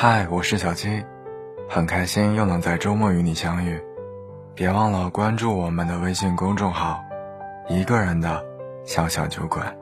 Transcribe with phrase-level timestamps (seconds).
[0.00, 1.04] 嗨，我是小七，
[1.68, 3.82] 很开心又能在周末与你相遇。
[4.54, 7.04] 别忘了关注我们的微信公众号
[7.68, 8.40] “一个人的
[8.84, 9.76] 小小酒馆”。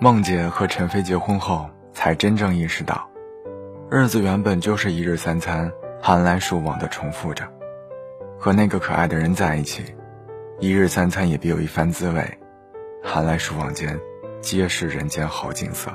[0.00, 3.06] 梦姐和陈飞结婚后，才真正意识到，
[3.90, 5.70] 日子原本就是一日三餐、
[6.00, 7.46] 寒来暑往的重复着。
[8.38, 9.84] 和那个可爱的人在一起，
[10.60, 12.38] 一日三餐也别有一番滋味，
[13.04, 14.00] 寒来暑往间，
[14.40, 15.92] 皆是人间好景色。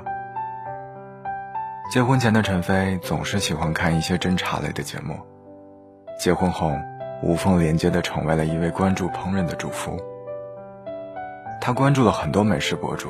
[1.89, 5.17] 结婚前的陈飞总是喜欢看一些侦查类的节目，
[6.19, 6.73] 结婚后
[7.23, 9.97] 无缝连接的成为了一位关注烹饪的主妇。
[11.61, 13.09] 他关注了很多美食博主。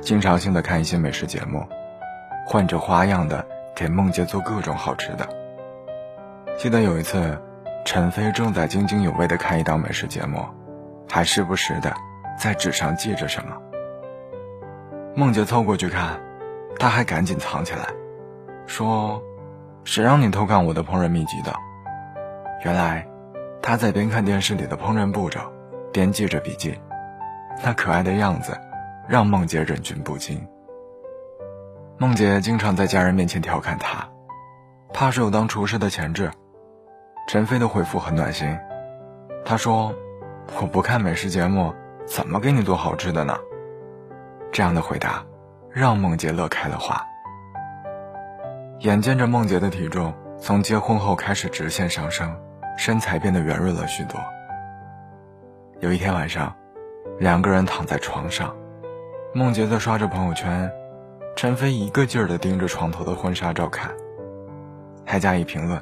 [0.00, 1.66] 经常性的看一些美食节目，
[2.46, 3.44] 换着花样的
[3.74, 5.28] 给梦洁做各种好吃的。
[6.56, 7.38] 记得有一次，
[7.84, 10.42] 陈飞正在津津有味的看一档美食节目，
[11.10, 11.92] 还时不时的
[12.38, 13.56] 在纸上记着什么。
[15.14, 16.18] 梦洁凑过去看，
[16.80, 17.86] 他还赶紧藏起来，
[18.66, 19.22] 说
[19.84, 21.54] ：“谁让你偷看我的烹饪秘籍的？”
[22.64, 23.06] 原来，
[23.62, 25.40] 他在边看电视里的烹饪步骤，
[25.92, 26.76] 边记着笔记，
[27.62, 28.58] 那可爱的样子。
[29.08, 30.40] 让梦洁忍俊不禁。
[31.98, 34.08] 梦洁经常在家人面前调侃他，
[34.92, 36.30] 怕是有当厨师的潜质。
[37.26, 38.56] 陈飞的回复很暖心，
[39.44, 39.92] 他说
[40.60, 41.74] ：“我不看美食节目，
[42.06, 43.36] 怎么给你做好吃的呢？”
[44.52, 45.24] 这样的回答
[45.72, 47.00] 让梦洁乐开了花。
[48.80, 52.34] 眼见着梦洁的体重从结婚后开始直线上升，
[52.76, 54.18] 身材变得圆润了许多。
[55.80, 56.54] 有一天晚上，
[57.18, 58.54] 两个人躺在床上。
[59.32, 60.70] 梦洁在刷着朋友圈，
[61.36, 63.92] 陈飞一个劲儿地盯着床头的婚纱照看，
[65.06, 65.80] 还加以评论：“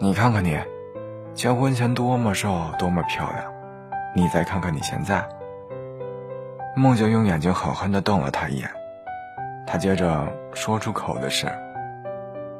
[0.00, 0.58] 你看看你，
[1.34, 3.52] 结婚前多么瘦，多么漂亮，
[4.16, 5.24] 你再看看你现在。”
[6.74, 8.70] 梦洁用眼睛狠狠地瞪了他一眼，
[9.66, 11.46] 他接着说出口的是：“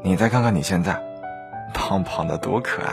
[0.05, 1.01] 你再看看你现在，
[1.73, 2.93] 胖胖的多可爱。”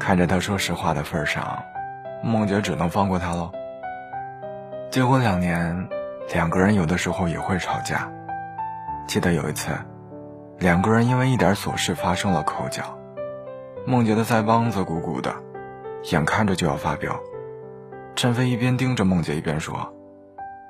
[0.00, 1.62] 看着他说实话的份上，
[2.22, 3.52] 梦洁只能放过他喽。
[4.90, 5.86] 结婚两年，
[6.32, 8.10] 两个人有的时候也会吵架。
[9.06, 9.70] 记得有一次，
[10.58, 12.82] 两个人因为一点琐事发生了口角，
[13.86, 15.34] 梦洁的腮帮子鼓鼓的，
[16.10, 17.20] 眼看着就要发飙。
[18.14, 19.92] 陈飞一边盯着梦洁，一边说：“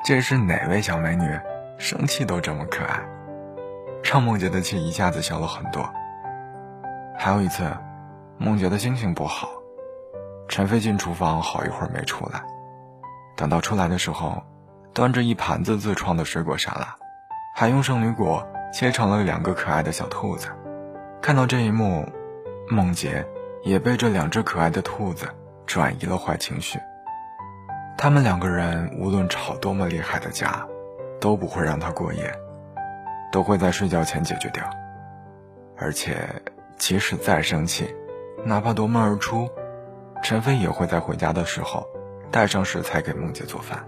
[0.04, 1.38] 这是哪位小美女？
[1.76, 3.00] 生气都这么可爱。”
[4.02, 5.88] 让梦洁的气一下子消了很多。
[7.16, 7.64] 还有一次，
[8.38, 9.48] 梦洁的心情不好，
[10.48, 12.42] 陈飞进厨房好一会儿没出来。
[13.36, 14.42] 等到出来的时候，
[14.92, 16.94] 端着一盘子自创的水果沙拉，
[17.54, 20.48] 还用圣女果切成了两个可爱的小兔子。
[21.20, 22.06] 看到这一幕，
[22.68, 23.26] 梦洁
[23.62, 25.26] 也被这两只可爱的兔子
[25.66, 26.78] 转移了坏情绪。
[28.02, 30.66] 他们两个人无论吵多么厉害的架，
[31.20, 32.34] 都不会让他过夜，
[33.30, 34.68] 都会在睡觉前解决掉。
[35.78, 36.16] 而且，
[36.76, 37.94] 即使再生气，
[38.44, 39.48] 哪怕夺门而出，
[40.20, 41.86] 陈飞也会在回家的时候。
[42.32, 43.78] 带上食材给梦姐做饭。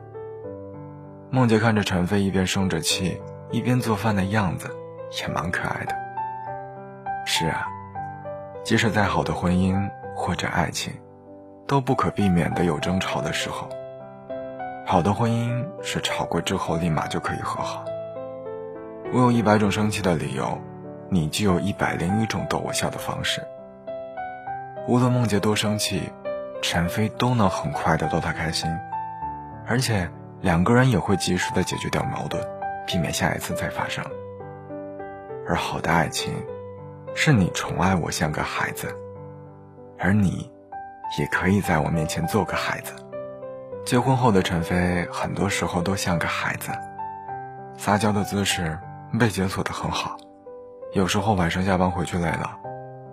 [1.31, 3.21] 梦姐看着陈飞一边生着气
[3.51, 4.71] 一边做饭的样子，
[5.21, 5.97] 也蛮可爱的。
[7.27, 7.67] 是啊，
[8.63, 10.93] 即使再好的婚姻或者爱情，
[11.67, 13.69] 都不可避免的有争吵的时候。
[14.85, 17.85] 好的婚姻是吵过之后立马就可以和好。
[19.13, 20.59] 我有一百种生气的理由，
[21.09, 23.43] 你就有一百零一种逗我笑的方式。
[24.87, 26.13] 无论梦洁多生气。
[26.67, 28.75] 陈飞都能很快的逗她开心，
[29.67, 30.09] 而且
[30.41, 32.43] 两个人也会及时的解决掉矛盾，
[32.87, 34.03] 避免下一次再发生。
[35.47, 36.33] 而好的爱情，
[37.15, 38.89] 是你宠爱我像个孩子，
[39.99, 40.51] 而你，
[41.19, 42.95] 也可以在我面前做个孩子。
[43.85, 46.71] 结婚后的陈飞，很多时候都像个孩子，
[47.77, 48.79] 撒娇的姿势
[49.21, 50.17] 被解锁的很好，
[50.95, 52.59] 有时候晚上下班回去累了，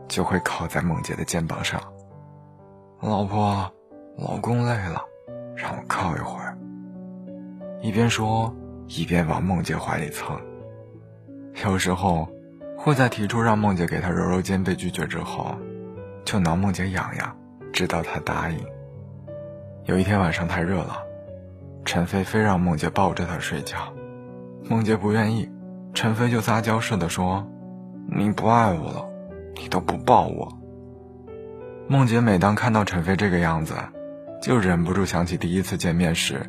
[0.08, 1.82] 就会靠在梦洁的肩膀上。
[3.02, 3.70] 老婆，
[4.18, 5.04] 老公累了，
[5.58, 6.58] 让我靠一会儿。
[7.82, 8.56] 一边说，
[8.88, 10.40] 一边往梦洁怀里蹭。
[11.66, 12.30] 有时候，
[12.78, 15.54] 会在提出让梦洁给他揉揉肩被拒绝之后，
[16.24, 17.36] 就挠梦洁痒痒，
[17.74, 18.66] 直到他答应。
[19.86, 20.98] 有一天晚上太热了，
[21.84, 23.94] 陈飞非让梦洁抱着他睡觉，
[24.70, 25.50] 梦洁不愿意，
[25.94, 27.48] 陈飞就撒娇似的说
[28.16, 29.10] ：“你不爱我了，
[29.56, 30.56] 你都不抱我。”
[31.90, 33.74] 梦洁每当看到陈飞这个样子，
[34.42, 36.42] 就忍不住想起第一次见面时，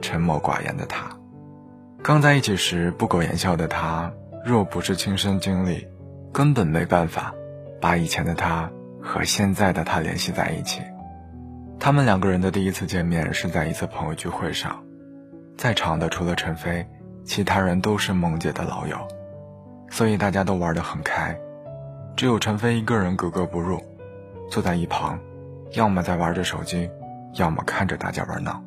[0.00, 1.10] 沉默寡言的他。
[2.02, 4.12] 刚在一起时不苟言笑的他，
[4.44, 5.88] 若不是亲身经历，
[6.32, 7.34] 根本没办法
[7.80, 8.70] 把以前的他
[9.02, 10.80] 和现在的他联系在一起。
[11.86, 14.82] 他们两个人的第一次见面是在一次朋友聚会上，
[15.56, 16.84] 在场的除了陈飞，
[17.24, 18.98] 其他人都是梦姐的老友，
[19.88, 21.38] 所以大家都玩得很开，
[22.16, 23.80] 只有陈飞一个人格格不入，
[24.50, 25.16] 坐在一旁，
[25.74, 26.90] 要么在玩着手机，
[27.34, 28.60] 要么看着大家玩闹。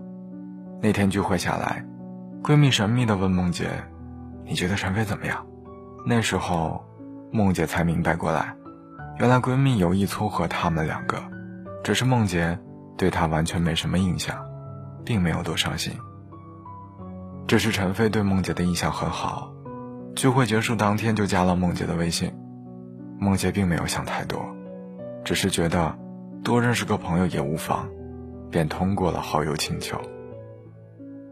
[0.82, 1.86] 那天聚会下来，
[2.42, 3.68] 闺蜜神秘地问梦姐
[4.48, 5.46] ：“你觉得陈飞怎么样？”
[6.08, 6.86] 那时候，
[7.34, 8.56] 梦姐才明白过来，
[9.18, 11.22] 原来闺蜜有意撮合他们两个，
[11.84, 12.58] 只是梦姐
[13.00, 14.38] 对他完全没什么印象，
[15.06, 15.94] 并没有多伤心。
[17.48, 19.54] 只是陈飞对梦姐的印象很好，
[20.18, 22.32] 聚会结束当天就加了梦姐的微信。
[23.18, 24.46] 梦姐并没有想太多，
[25.24, 25.98] 只是觉得
[26.44, 27.88] 多认识个朋友也无妨，
[28.52, 29.98] 便通过了好友请求。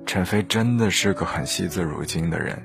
[0.06, 2.58] 陈飞真的是个很惜字如金的人，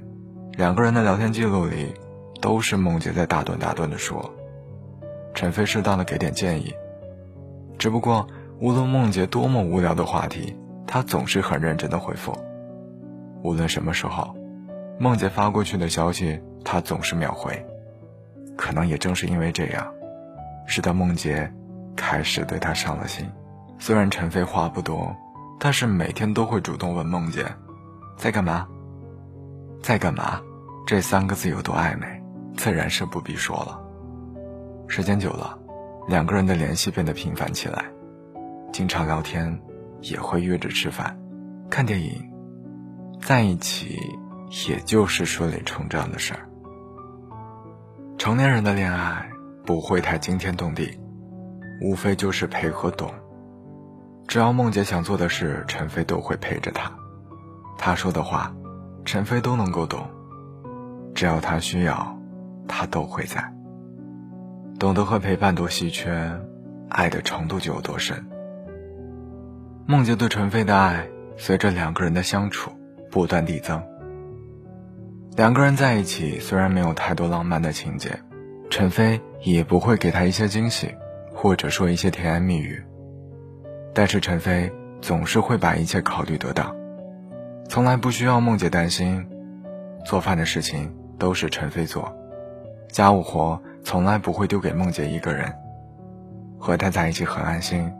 [0.52, 1.92] 两个人的聊天记录里，
[2.40, 4.32] 都是梦姐在大段大段的说，
[5.34, 6.72] 陈飞适当的给点建议。
[7.78, 8.28] 只不过
[8.62, 10.56] 无论梦姐多么无聊的话题，
[10.86, 12.32] 他总是很认真的回复。
[13.42, 14.36] 无论什么时候，
[15.00, 17.66] 梦姐发过去的消息，他总是秒回。
[18.56, 19.84] 可能也正是因为这样，
[20.64, 21.52] 使得梦洁
[21.96, 23.28] 开始对他上了心。
[23.80, 25.12] 虽然陈飞话不多。
[25.58, 27.46] 但是每天都会主动问梦姐，
[28.16, 28.66] 在干嘛？
[29.80, 30.40] 在干嘛？
[30.84, 32.06] 这三个字有多暧昧，
[32.56, 33.80] 自然是不必说了。
[34.88, 35.56] 时间久了，
[36.08, 37.84] 两个人的联系变得频繁起来，
[38.72, 39.60] 经常聊天，
[40.00, 41.18] 也会约着吃饭、
[41.68, 42.32] 看电影，
[43.20, 43.98] 在一起
[44.66, 46.48] 也就是顺理成章的事儿。
[48.16, 49.30] 成年人的恋爱
[49.66, 50.98] 不会太惊天动地，
[51.82, 53.12] 无非就是陪和懂。
[54.26, 56.90] 只要梦姐想做的事，陈飞都会陪着她。
[57.76, 58.54] 她说的话，
[59.04, 60.08] 陈飞都能够懂。
[61.14, 62.18] 只要他需要，
[62.66, 63.52] 他都会在。
[64.78, 66.40] 懂得和陪伴多稀缺，
[66.88, 68.26] 爱的程度就有多深。
[69.84, 72.70] 梦洁对陈飞的爱，随着两个人的相处
[73.10, 73.82] 不断递增。
[75.36, 78.20] 两个人在一起，虽然没有太多浪漫的情节，
[78.70, 80.94] 陈飞也不会给她一些惊喜，
[81.34, 82.82] 或者说一些甜言蜜语。
[83.92, 84.70] 但是陈飞
[85.00, 86.74] 总是会把一切考虑得当，
[87.68, 89.26] 从来不需要梦姐担心。
[90.04, 92.12] 做饭的事情都是陈飞做，
[92.88, 95.52] 家务活从来不会丢给梦姐一个人。
[96.58, 97.92] 和他在一起很安心，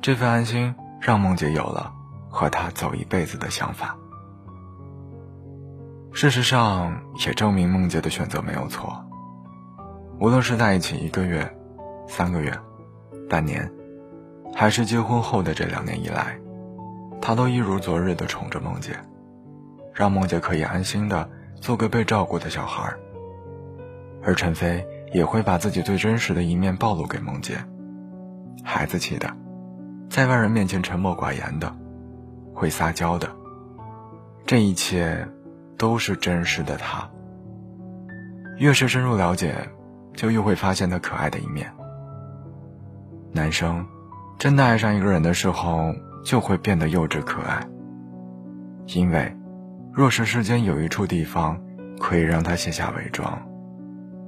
[0.00, 1.92] 这份安心让梦姐有了
[2.28, 3.96] 和他走一辈子的想法。
[6.12, 9.04] 事实上也证明梦姐的选择没有错。
[10.18, 11.56] 无论是在一起一个月、
[12.08, 12.52] 三个月、
[13.28, 13.70] 半年。
[14.54, 16.40] 还是结婚后的这两年以来，
[17.20, 18.96] 他都一如昨日的宠着梦姐，
[19.92, 21.28] 让梦姐可以安心的
[21.60, 22.90] 做个被照顾的小孩。
[24.22, 27.58] 而陈飞也会把自己最真实的一面暴露给梦姐，
[28.64, 29.30] 孩子气的，
[30.08, 31.74] 在外人面前沉默寡言的，
[32.54, 33.28] 会撒娇的，
[34.46, 35.26] 这一切
[35.76, 37.08] 都是真实的他。
[38.58, 39.54] 越是深入了解，
[40.14, 41.72] 就越会发现他可爱的一面。
[43.32, 43.86] 男生。
[44.38, 47.66] 真的爱上一个人的时候，就会变得幼稚可爱。
[48.88, 49.34] 因为，
[49.90, 51.58] 若是世间有一处地方
[51.98, 53.40] 可以让他卸下伪装，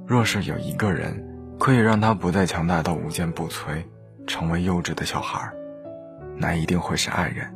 [0.07, 1.23] 若是有一个人
[1.59, 3.83] 可以让他不再强大到无坚不摧，
[4.25, 5.53] 成为幼稚的小孩儿，
[6.39, 7.53] 那一定会是爱人，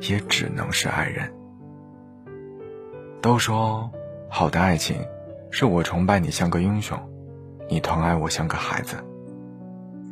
[0.00, 1.30] 也只能是爱人。
[3.20, 3.90] 都说，
[4.30, 5.04] 好的爱情，
[5.50, 6.98] 是我崇拜你像个英雄，
[7.68, 8.96] 你疼爱我像个孩子。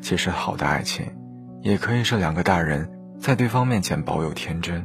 [0.02, 1.06] 其实，好的爱情。
[1.62, 4.84] 也可以是两个大人在对方面前保有天真，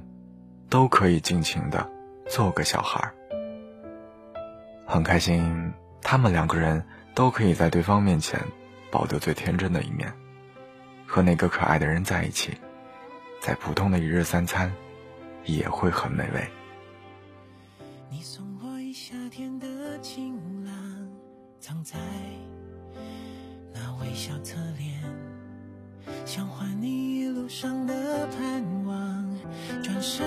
[0.69, 1.89] 都可以尽情的
[2.29, 3.11] 做个小孩。
[4.85, 8.39] 很开心，他们两个人都可以在对方面前
[8.91, 10.13] 保留最天真的一面，
[11.07, 12.55] 和那个可爱的人在一起，
[13.39, 14.71] 在普通的一日三餐，
[15.45, 16.47] 也会很美味。
[18.09, 20.73] 你送我一夏天的晴朗，
[21.59, 21.97] 藏在
[23.73, 25.01] 那微笑侧脸。
[26.25, 29.37] 想换你一路上的盼望，
[29.81, 30.25] 转身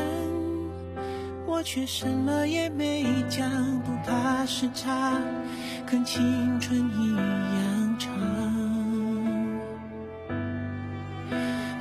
[1.46, 3.50] 我却什么也没讲，
[3.82, 5.20] 不怕时差，
[5.86, 8.10] 跟青春一样长。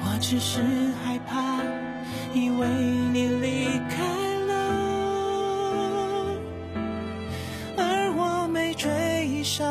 [0.02, 0.62] 我只是
[1.04, 1.09] 还，
[2.34, 4.04] 以为你离开
[4.48, 4.54] 了，
[7.78, 9.68] 而我没追上。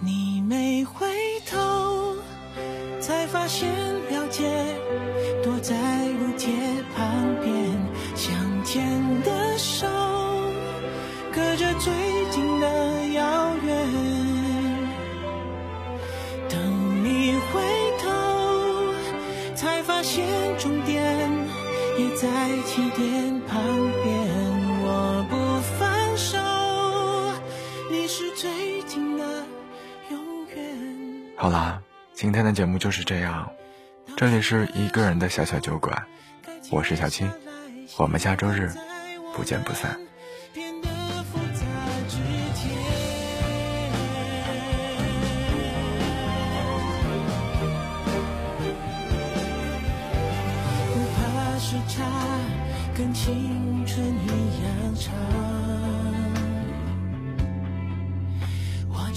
[0.00, 1.06] 你没回
[1.48, 2.14] 头，
[3.00, 3.68] 才发现
[4.10, 4.44] 了解，
[5.42, 5.74] 躲在
[6.08, 6.48] 路街
[6.96, 7.05] 旁
[22.26, 23.62] 在起点旁
[24.02, 24.16] 边。
[24.82, 26.36] 我不放手，
[27.88, 29.44] 你是最近的
[30.10, 30.56] 永远。
[31.36, 31.80] 好啦，
[32.14, 33.48] 今天的节目就是这样。
[34.16, 36.04] 这里是一个人的小小酒馆，
[36.72, 37.30] 我是小青，
[37.96, 38.72] 我们下周日
[39.32, 39.96] 不见不散。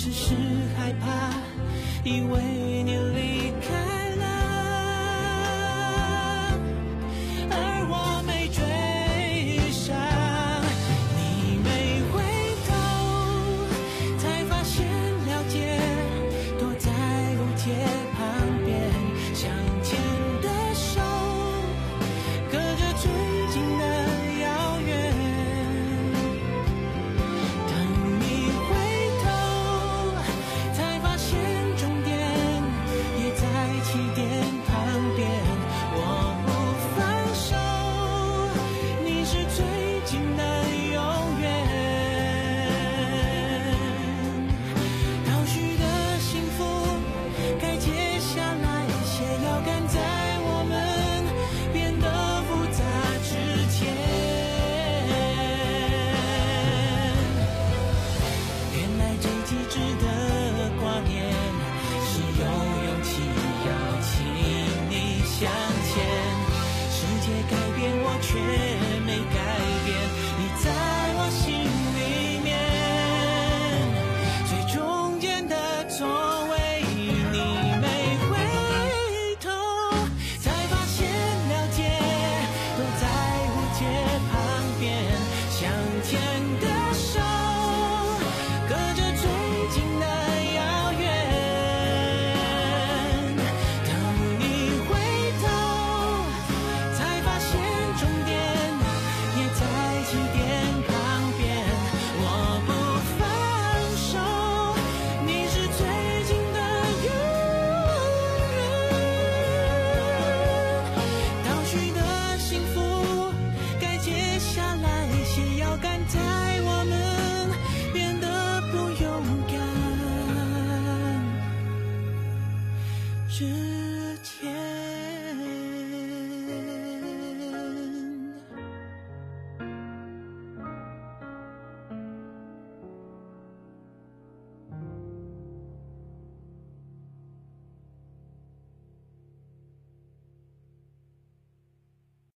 [0.01, 0.33] 只是
[0.77, 1.29] 害怕，
[2.05, 2.39] 因为
[2.83, 3.98] 你离开。